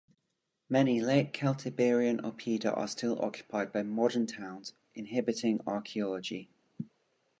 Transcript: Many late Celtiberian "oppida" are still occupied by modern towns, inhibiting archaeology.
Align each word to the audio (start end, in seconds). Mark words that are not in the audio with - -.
Many 0.67 0.99
late 0.99 1.31
Celtiberian 1.37 2.21
"oppida" 2.23 2.75
are 2.75 2.87
still 2.87 3.21
occupied 3.23 3.71
by 3.71 3.83
modern 3.83 4.25
towns, 4.25 4.73
inhibiting 4.95 5.61
archaeology. 5.67 6.49